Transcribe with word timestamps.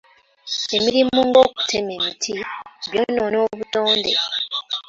Emirimu 0.77 1.19
ng'okutema 1.27 1.91
emiti 1.97 2.35
by'onoona 2.91 3.37
obutonde. 3.47 4.11